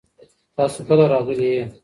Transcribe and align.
تاسو 0.55 0.79
کله 0.87 1.05
راغلي 1.13 1.47
یئ؟ 1.55 1.61